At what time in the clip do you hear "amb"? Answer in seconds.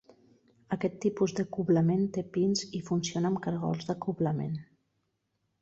3.33-3.41